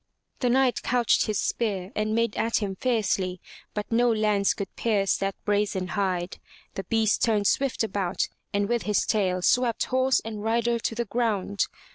[0.39, 3.39] The Knight couched his spear and made at him fiercely,
[3.75, 6.39] but no lance could pierce that brazen hide.
[6.73, 11.05] The beast turned swift about and with his tail swept horse and rider to the
[11.05, 11.65] ground.